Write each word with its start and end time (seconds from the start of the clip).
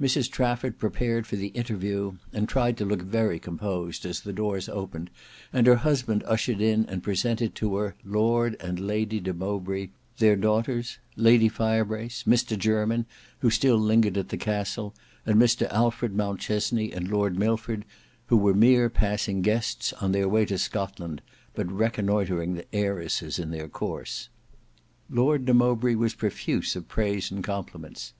Mrs 0.00 0.28
Trafford 0.28 0.76
prepared 0.76 1.24
for 1.24 1.36
the 1.36 1.50
interview, 1.54 2.14
and 2.32 2.48
tried 2.48 2.76
to 2.78 2.84
look 2.84 3.02
very 3.02 3.38
composed 3.38 4.04
as 4.04 4.18
the 4.20 4.32
doors 4.32 4.68
opened, 4.68 5.08
and 5.52 5.68
her 5.68 5.76
husband 5.76 6.24
ushered 6.26 6.60
in 6.60 6.84
and 6.86 7.00
presented 7.00 7.54
to 7.54 7.76
her 7.76 7.94
Lord 8.04 8.56
and 8.58 8.80
Lady 8.80 9.20
de 9.20 9.32
Mowbray, 9.32 9.90
their 10.16 10.34
daughters, 10.34 10.98
Lady 11.14 11.48
Firebrace, 11.48 12.24
Mr 12.24 12.58
Jermyn, 12.58 13.06
who 13.38 13.50
still 13.50 13.76
lingered 13.78 14.16
at 14.18 14.30
the 14.30 14.36
castle, 14.36 14.96
and 15.24 15.40
Mr 15.40 15.68
Alfred 15.72 16.12
Mountchesney 16.12 16.90
and 16.90 17.06
Lord 17.06 17.38
Milford, 17.38 17.84
who 18.26 18.36
were 18.36 18.54
mere 18.54 18.90
passing 18.90 19.42
guests, 19.42 19.92
on 20.00 20.10
their 20.10 20.28
way 20.28 20.44
to 20.46 20.58
Scotland, 20.58 21.22
but 21.54 21.70
reconnoitering 21.70 22.54
the 22.54 22.66
heiresses 22.74 23.38
in 23.38 23.52
their 23.52 23.68
course. 23.68 24.28
Lord 25.08 25.44
de 25.44 25.54
Mowbray 25.54 25.94
was 25.94 26.14
profuse 26.16 26.74
of 26.74 26.88
praise 26.88 27.30
and 27.30 27.44
compliments. 27.44 28.12